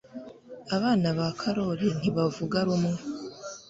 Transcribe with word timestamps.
Abana 0.75 1.07
ba 1.17 1.27
karoli 1.39 1.87
ntibavuga 1.99 2.57
rumwe 2.67 2.93